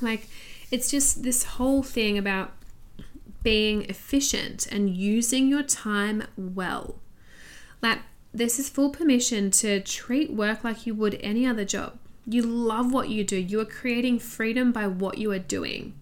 Like, 0.00 0.28
it's 0.70 0.90
just 0.90 1.22
this 1.22 1.44
whole 1.44 1.82
thing 1.82 2.16
about 2.16 2.52
being 3.42 3.82
efficient 3.82 4.66
and 4.66 4.90
using 4.90 5.48
your 5.48 5.62
time 5.62 6.24
well. 6.36 6.96
Like, 7.82 7.98
this 8.32 8.58
is 8.58 8.68
full 8.68 8.90
permission 8.90 9.50
to 9.52 9.80
treat 9.80 10.32
work 10.32 10.64
like 10.64 10.86
you 10.86 10.94
would 10.94 11.18
any 11.20 11.46
other 11.46 11.64
job. 11.64 11.98
You 12.26 12.42
love 12.42 12.92
what 12.92 13.08
you 13.08 13.24
do, 13.24 13.36
you 13.36 13.60
are 13.60 13.66
creating 13.66 14.18
freedom 14.18 14.72
by 14.72 14.86
what 14.86 15.18
you 15.18 15.30
are 15.32 15.38
doing. 15.38 15.94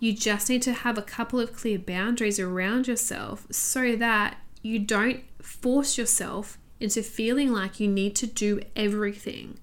You 0.00 0.12
just 0.12 0.48
need 0.48 0.62
to 0.62 0.72
have 0.72 0.96
a 0.96 1.02
couple 1.02 1.40
of 1.40 1.54
clear 1.54 1.78
boundaries 1.78 2.38
around 2.38 2.86
yourself 2.86 3.46
so 3.50 3.96
that 3.96 4.38
you 4.62 4.78
don't 4.78 5.22
force 5.42 5.98
yourself 5.98 6.58
into 6.80 7.02
feeling 7.02 7.52
like 7.52 7.80
you 7.80 7.88
need 7.88 8.14
to 8.16 8.26
do 8.26 8.60
everything 8.76 9.58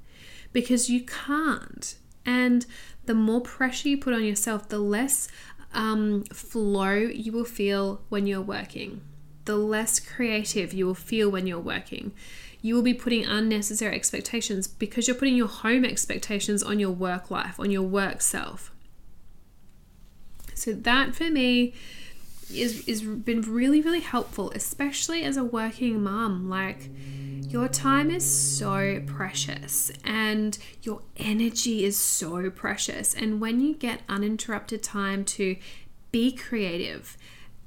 because 0.52 0.90
you 0.90 1.02
can't. 1.02 1.96
And 2.26 2.66
the 3.06 3.14
more 3.14 3.42
pressure 3.42 3.90
you 3.90 3.98
put 3.98 4.14
on 4.14 4.24
yourself, 4.24 4.68
the 4.70 4.80
less 4.80 5.28
um, 5.74 6.24
flow 6.26 6.94
you 6.94 7.32
will 7.32 7.46
feel 7.46 8.02
when 8.10 8.28
you're 8.28 8.42
working 8.42 9.02
the 9.46 9.56
less 9.56 10.00
creative 10.00 10.74
you 10.74 10.86
will 10.86 10.96
feel 10.96 11.30
when 11.30 11.48
you're 11.48 11.60
working. 11.60 12.12
You 12.62 12.76
will 12.76 12.82
be 12.82 12.94
putting 12.94 13.26
unnecessary 13.26 13.96
expectations 13.96 14.68
because 14.68 15.08
you're 15.08 15.16
putting 15.16 15.36
your 15.36 15.48
home 15.48 15.86
expectations 15.86 16.64
on 16.64 16.80
your 16.80 16.92
work 16.92 17.30
life, 17.30 17.60
on 17.60 17.70
your 17.70 17.84
work 17.84 18.22
self. 18.22 18.72
So 20.56 20.74
that 20.74 21.16
for 21.16 21.30
me 21.30 21.74
is 22.54 22.88
is 22.88 23.02
been 23.02 23.42
really 23.42 23.82
really 23.82 24.02
helpful, 24.02 24.52
especially 24.52 25.24
as 25.24 25.38
a 25.38 25.44
working 25.44 26.02
mom. 26.04 26.50
Like 26.50 26.90
your 27.48 27.68
time 27.68 28.10
is 28.10 28.26
so 28.26 29.02
precious 29.06 29.92
and 30.04 30.58
your 30.82 31.02
energy 31.18 31.84
is 31.84 31.98
so 31.98 32.50
precious. 32.50 33.14
And 33.14 33.40
when 33.40 33.60
you 33.60 33.76
get 33.76 34.02
uninterrupted 34.10 34.84
time 34.84 35.24
to 35.26 35.56
be 36.12 36.32
creative, 36.32 37.18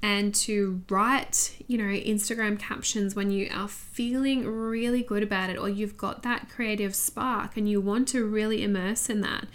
and 0.01 0.33
to 0.33 0.83
write, 0.89 1.57
you 1.67 1.77
know, 1.77 1.85
Instagram 1.85 2.59
captions 2.59 3.15
when 3.15 3.31
you 3.31 3.49
are 3.53 3.67
feeling 3.67 4.47
really 4.47 5.03
good 5.03 5.23
about 5.23 5.51
it 5.51 5.59
or 5.59 5.69
you've 5.69 5.97
got 5.97 6.23
that 6.23 6.49
creative 6.49 6.95
spark 6.95 7.57
and 7.57 7.69
you 7.69 7.81
want 7.81 8.07
to 8.09 8.25
really 8.25 8.63
immerse 8.63 9.11
in 9.11 9.21
that. 9.23 9.47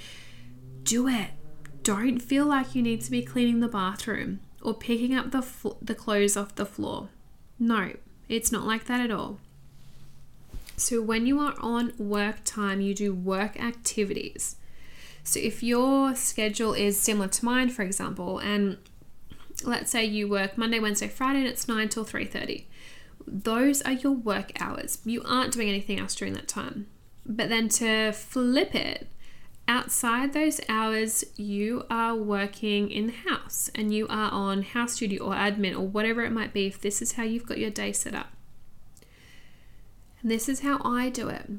Do 0.83 1.07
it. 1.07 1.29
Don't 1.83 2.19
feel 2.19 2.45
like 2.45 2.75
you 2.75 2.81
need 2.81 3.01
to 3.01 3.11
be 3.11 3.21
cleaning 3.21 3.59
the 3.59 3.67
bathroom 3.67 4.39
or 4.61 4.73
picking 4.73 5.13
up 5.13 5.31
the 5.31 5.41
fl- 5.41 5.77
the 5.81 5.95
clothes 5.95 6.37
off 6.37 6.55
the 6.55 6.65
floor. 6.65 7.09
No, 7.59 7.93
it's 8.29 8.51
not 8.51 8.65
like 8.65 8.85
that 8.85 9.01
at 9.01 9.11
all. 9.11 9.39
So 10.77 11.01
when 11.01 11.25
you 11.25 11.39
are 11.39 11.55
on 11.59 11.93
work 11.97 12.37
time, 12.45 12.81
you 12.81 12.95
do 12.95 13.13
work 13.13 13.61
activities. 13.61 14.55
So 15.23 15.39
if 15.39 15.63
your 15.63 16.15
schedule 16.15 16.73
is 16.73 16.99
similar 16.99 17.27
to 17.27 17.45
mine, 17.45 17.69
for 17.69 17.83
example, 17.83 18.39
and 18.39 18.77
let's 19.63 19.91
say 19.91 20.03
you 20.03 20.27
work 20.27 20.57
Monday, 20.57 20.79
Wednesday, 20.79 21.07
Friday, 21.07 21.39
and 21.39 21.47
it's 21.47 21.67
9 21.67 21.89
till 21.89 22.05
3.30. 22.05 22.65
Those 23.25 23.81
are 23.83 23.93
your 23.93 24.11
work 24.11 24.51
hours. 24.59 24.99
You 25.05 25.21
aren't 25.25 25.53
doing 25.53 25.69
anything 25.69 25.99
else 25.99 26.15
during 26.15 26.33
that 26.33 26.47
time. 26.47 26.87
But 27.25 27.49
then 27.49 27.69
to 27.69 28.11
flip 28.11 28.75
it, 28.75 29.07
outside 29.67 30.33
those 30.33 30.59
hours, 30.67 31.23
you 31.35 31.85
are 31.89 32.15
working 32.15 32.89
in 32.91 33.07
the 33.07 33.29
house 33.29 33.69
and 33.75 33.93
you 33.93 34.07
are 34.07 34.31
on 34.31 34.61
house 34.61 34.97
duty 34.97 35.17
or 35.17 35.33
admin 35.33 35.75
or 35.75 35.87
whatever 35.87 36.23
it 36.23 36.31
might 36.31 36.53
be 36.53 36.67
if 36.67 36.81
this 36.81 37.01
is 37.01 37.13
how 37.13 37.23
you've 37.23 37.45
got 37.45 37.57
your 37.57 37.69
day 37.69 37.91
set 37.91 38.13
up. 38.13 38.27
And 40.21 40.31
this 40.31 40.47
is 40.47 40.61
how 40.61 40.81
I 40.83 41.09
do 41.09 41.29
it. 41.29 41.49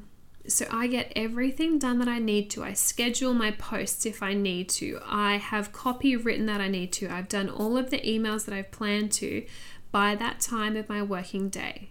So 0.47 0.67
I 0.71 0.87
get 0.87 1.11
everything 1.15 1.79
done 1.79 1.97
that 1.99 2.07
I 2.07 2.19
need 2.19 2.51
to. 2.51 2.63
I 2.63 2.73
schedule 2.73 3.33
my 3.33 3.51
posts 3.51 4.05
if 4.05 4.21
I 4.21 4.33
need 4.33 4.69
to. 4.69 4.99
I 5.05 5.37
have 5.37 5.73
copy 5.73 6.15
written 6.15 6.45
that 6.45 6.61
I 6.61 6.67
need 6.67 6.93
to. 6.93 7.09
I've 7.09 7.29
done 7.29 7.49
all 7.49 7.77
of 7.77 7.89
the 7.89 7.99
emails 8.01 8.45
that 8.45 8.53
I've 8.53 8.71
planned 8.71 9.11
to 9.13 9.45
by 9.91 10.13
that 10.15 10.39
time 10.39 10.75
of 10.75 10.89
my 10.89 11.01
working 11.01 11.49
day. 11.49 11.89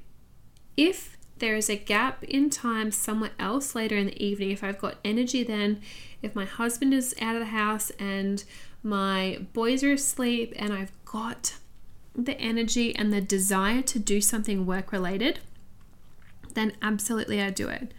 If 0.76 1.16
there 1.38 1.57
is 1.57 1.69
a 1.69 1.76
gap 1.76 2.23
in 2.25 2.50
time 2.50 2.91
somewhere 2.91 3.33
else 3.38 3.75
later 3.75 3.97
in 3.97 4.07
the 4.07 4.25
evening, 4.25 4.50
if 4.50 4.62
I've 4.62 4.79
got 4.79 4.97
energy 5.05 5.43
then, 5.43 5.81
if 6.23 6.35
my 6.35 6.45
husband 6.45 6.95
is 6.95 7.14
out 7.21 7.35
of 7.35 7.41
the 7.41 7.47
house 7.47 7.91
and 7.99 8.45
my 8.83 9.41
boys 9.53 9.83
are 9.83 9.93
asleep 9.93 10.53
and 10.57 10.73
I've 10.73 10.93
got 11.05 11.57
the 12.14 12.38
energy 12.41 12.95
and 12.95 13.12
the 13.12 13.21
desire 13.21 13.83
to 13.83 13.99
do 13.99 14.21
something 14.21 14.67
work 14.67 14.93
related, 14.93 15.41
then 16.55 16.73
absolutely 16.81 17.43
I 17.43 17.50
do 17.50 17.69
it. 17.69 17.93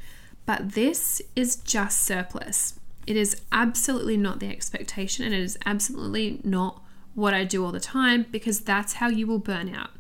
But 0.46 0.72
this 0.72 1.22
is 1.36 1.58
just 1.58 2.02
surplus. 2.02 2.80
It 3.06 3.18
is 3.18 3.42
absolutely 3.52 4.18
not 4.18 4.40
the 4.40 4.50
expectation, 4.50 5.26
and 5.26 5.34
it 5.34 5.42
is 5.42 5.58
absolutely 5.66 6.40
not 6.44 6.82
what 7.14 7.34
I 7.34 7.44
do 7.44 7.64
all 7.66 7.72
the 7.72 7.80
time 7.80 8.26
because 8.32 8.62
that's 8.62 8.94
how 8.94 9.10
you 9.10 9.28
will 9.28 9.40
burn 9.40 9.74
out. 9.74 9.92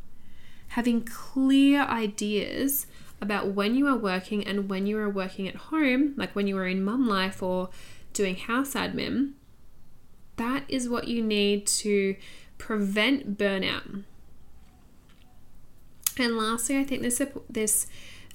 Having 0.69 1.03
clear 1.03 1.81
ideas 1.81 2.87
about 3.21 3.47
when 3.47 3.75
you 3.75 3.87
are 3.87 3.97
working 3.97 4.45
and 4.45 4.69
when 4.69 4.85
you 4.85 4.97
are 4.97 5.09
working 5.09 5.47
at 5.47 5.55
home, 5.55 6.13
like 6.17 6.35
when 6.35 6.47
you 6.47 6.57
are 6.57 6.67
in 6.67 6.83
mum 6.83 7.07
life 7.07 7.41
or 7.41 7.69
doing 8.13 8.35
house 8.35 8.73
admin, 8.73 9.33
that 10.37 10.63
is 10.67 10.89
what 10.89 11.07
you 11.07 11.21
need 11.21 11.65
to 11.65 12.15
prevent 12.57 13.37
burnout. 13.37 14.03
And 16.17 16.37
lastly, 16.37 16.77
I 16.77 16.83
think 16.83 17.01
this 17.01 17.21
this 17.49 17.87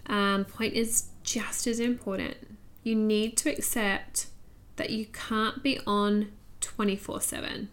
um, 0.07 0.45
point 0.45 0.75
is 0.75 1.09
just 1.23 1.67
as 1.67 1.81
important. 1.81 2.37
You 2.83 2.95
need 2.95 3.37
to 3.39 3.51
accept 3.51 4.27
that 4.77 4.91
you 4.91 5.07
can't 5.07 5.63
be 5.63 5.79
on 5.87 6.33
24 6.61 7.21
7. 7.21 7.69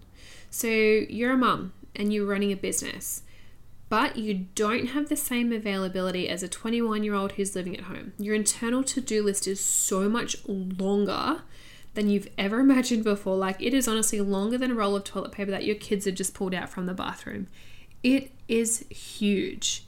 So 0.49 0.67
you're 0.67 1.33
a 1.33 1.37
mum 1.37 1.73
and 1.95 2.13
you're 2.13 2.25
running 2.25 2.51
a 2.51 2.55
business, 2.55 3.23
but 3.89 4.17
you 4.17 4.47
don't 4.55 4.87
have 4.87 5.09
the 5.09 5.15
same 5.15 5.51
availability 5.51 6.27
as 6.27 6.43
a 6.43 6.47
21 6.47 7.03
year 7.03 7.13
old 7.13 7.33
who's 7.33 7.55
living 7.55 7.75
at 7.75 7.85
home. 7.85 8.13
Your 8.17 8.35
internal 8.35 8.83
to 8.83 9.01
do 9.01 9.23
list 9.23 9.47
is 9.47 9.63
so 9.63 10.09
much 10.09 10.35
longer 10.47 11.41
than 11.93 12.09
you've 12.09 12.27
ever 12.37 12.59
imagined 12.61 13.03
before. 13.03 13.37
Like 13.37 13.61
it 13.61 13.73
is 13.73 13.87
honestly 13.87 14.21
longer 14.21 14.57
than 14.57 14.71
a 14.71 14.75
roll 14.75 14.95
of 14.95 15.03
toilet 15.03 15.31
paper 15.31 15.51
that 15.51 15.65
your 15.65 15.75
kids 15.75 16.05
have 16.05 16.15
just 16.15 16.33
pulled 16.33 16.53
out 16.53 16.69
from 16.69 16.85
the 16.85 16.93
bathroom. 16.93 17.47
It 18.03 18.31
is 18.47 18.85
huge 18.89 19.87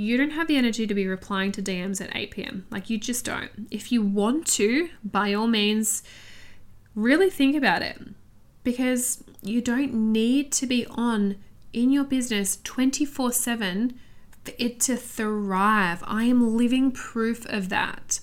you 0.00 0.16
don't 0.16 0.30
have 0.30 0.48
the 0.48 0.56
energy 0.56 0.86
to 0.86 0.94
be 0.94 1.06
replying 1.06 1.52
to 1.52 1.62
DMs 1.62 2.00
at 2.00 2.14
8 2.14 2.30
p.m. 2.30 2.66
Like, 2.70 2.88
you 2.88 2.96
just 2.96 3.24
don't. 3.24 3.50
If 3.70 3.92
you 3.92 4.02
want 4.02 4.46
to, 4.52 4.88
by 5.04 5.34
all 5.34 5.46
means, 5.46 6.02
really 6.94 7.28
think 7.28 7.54
about 7.54 7.82
it 7.82 8.00
because 8.64 9.22
you 9.42 9.60
don't 9.60 9.92
need 9.92 10.52
to 10.52 10.66
be 10.66 10.86
on 10.86 11.36
in 11.72 11.90
your 11.90 12.04
business 12.04 12.58
24 12.64 13.32
7 13.32 13.98
for 14.44 14.52
it 14.58 14.80
to 14.80 14.96
thrive. 14.96 16.02
I 16.06 16.24
am 16.24 16.56
living 16.56 16.92
proof 16.92 17.46
of 17.46 17.68
that. 17.68 18.20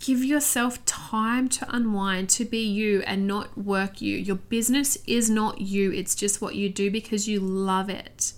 Give 0.00 0.24
yourself 0.24 0.84
time 0.84 1.48
to 1.50 1.74
unwind, 1.74 2.28
to 2.30 2.44
be 2.44 2.58
you 2.58 3.02
and 3.06 3.26
not 3.26 3.56
work 3.56 4.00
you. 4.00 4.16
Your 4.16 4.36
business 4.36 4.98
is 5.06 5.30
not 5.30 5.60
you, 5.60 5.92
it's 5.92 6.16
just 6.16 6.40
what 6.40 6.56
you 6.56 6.68
do 6.68 6.90
because 6.90 7.28
you 7.28 7.38
love 7.38 7.88
it. 7.88 8.32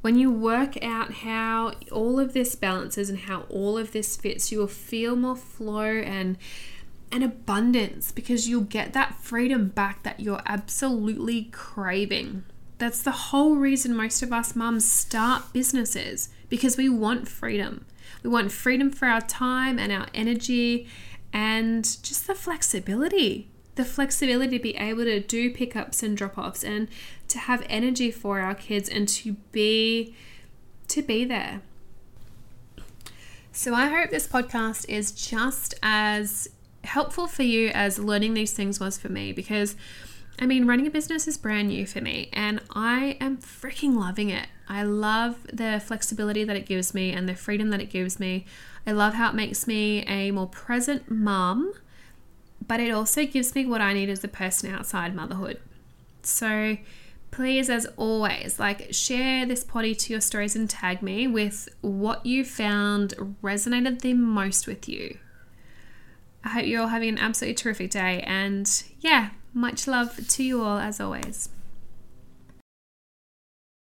When 0.00 0.16
you 0.16 0.30
work 0.30 0.80
out 0.82 1.12
how 1.12 1.72
all 1.90 2.20
of 2.20 2.34
this 2.34 2.54
balances 2.54 3.10
and 3.10 3.18
how 3.18 3.46
all 3.50 3.76
of 3.76 3.90
this 3.90 4.16
fits, 4.16 4.52
you 4.52 4.60
will 4.60 4.68
feel 4.68 5.16
more 5.16 5.36
flow 5.36 5.82
and 5.82 6.38
and 7.10 7.24
abundance 7.24 8.12
because 8.12 8.48
you'll 8.48 8.60
get 8.60 8.92
that 8.92 9.14
freedom 9.14 9.68
back 9.68 10.02
that 10.02 10.20
you're 10.20 10.42
absolutely 10.46 11.44
craving. 11.44 12.44
That's 12.78 13.02
the 13.02 13.10
whole 13.10 13.56
reason 13.56 13.96
most 13.96 14.22
of 14.22 14.32
us 14.32 14.54
mums 14.54 14.90
start 14.90 15.52
businesses 15.52 16.28
because 16.48 16.76
we 16.76 16.88
want 16.88 17.28
freedom. 17.28 17.84
We 18.22 18.30
want 18.30 18.52
freedom 18.52 18.90
for 18.90 19.06
our 19.06 19.20
time 19.20 19.78
and 19.78 19.92
our 19.92 20.06
energy 20.14 20.86
and 21.32 21.84
just 21.84 22.26
the 22.26 22.34
flexibility. 22.34 23.48
The 23.74 23.84
flexibility 23.84 24.58
to 24.58 24.62
be 24.62 24.76
able 24.76 25.04
to 25.04 25.20
do 25.20 25.52
pickups 25.52 26.02
and 26.02 26.16
drop 26.16 26.38
offs 26.38 26.64
and 26.64 26.88
to 27.28 27.38
have 27.38 27.64
energy 27.68 28.10
for 28.10 28.40
our 28.40 28.54
kids 28.54 28.88
and 28.88 29.08
to 29.08 29.34
be 29.52 30.14
to 30.88 31.02
be 31.02 31.24
there. 31.24 31.60
So 33.52 33.74
I 33.74 33.86
hope 33.88 34.10
this 34.10 34.26
podcast 34.26 34.88
is 34.88 35.12
just 35.12 35.74
as 35.82 36.48
helpful 36.84 37.26
for 37.26 37.42
you 37.42 37.68
as 37.68 37.98
learning 37.98 38.34
these 38.34 38.52
things 38.52 38.80
was 38.80 38.96
for 38.96 39.08
me 39.08 39.32
because 39.32 39.76
I 40.40 40.46
mean, 40.46 40.66
running 40.66 40.86
a 40.86 40.90
business 40.90 41.26
is 41.26 41.36
brand 41.36 41.68
new 41.68 41.84
for 41.84 42.00
me 42.00 42.28
and 42.32 42.60
I 42.70 43.16
am 43.20 43.38
freaking 43.38 43.96
loving 43.96 44.30
it. 44.30 44.46
I 44.68 44.84
love 44.84 45.46
the 45.52 45.82
flexibility 45.84 46.44
that 46.44 46.56
it 46.56 46.66
gives 46.66 46.94
me 46.94 47.12
and 47.12 47.28
the 47.28 47.34
freedom 47.34 47.70
that 47.70 47.80
it 47.80 47.90
gives 47.90 48.20
me. 48.20 48.46
I 48.86 48.92
love 48.92 49.14
how 49.14 49.30
it 49.30 49.34
makes 49.34 49.66
me 49.66 50.04
a 50.04 50.30
more 50.30 50.46
present 50.46 51.10
mum, 51.10 51.72
but 52.66 52.78
it 52.78 52.92
also 52.92 53.26
gives 53.26 53.54
me 53.54 53.66
what 53.66 53.80
I 53.80 53.92
need 53.92 54.10
as 54.10 54.22
a 54.22 54.28
person 54.28 54.72
outside 54.72 55.14
motherhood. 55.14 55.60
So, 56.22 56.76
please, 57.30 57.68
as 57.68 57.86
always, 57.96 58.60
like 58.60 58.92
share 58.92 59.44
this 59.44 59.64
potty 59.64 59.94
to 59.94 60.12
your 60.12 60.20
stories 60.20 60.54
and 60.54 60.70
tag 60.70 61.02
me 61.02 61.26
with 61.26 61.68
what 61.80 62.24
you 62.24 62.44
found 62.44 63.14
resonated 63.42 64.02
the 64.02 64.14
most 64.14 64.66
with 64.66 64.88
you. 64.88 65.18
I 66.44 66.50
hope 66.50 66.66
you're 66.66 66.82
all 66.82 66.88
having 66.88 67.08
an 67.08 67.18
absolutely 67.18 67.54
terrific 67.54 67.90
day 67.90 68.22
and 68.22 68.84
yeah, 69.00 69.30
much 69.52 69.86
love 69.86 70.26
to 70.28 70.42
you 70.42 70.62
all 70.62 70.78
as 70.78 71.00
always. 71.00 71.48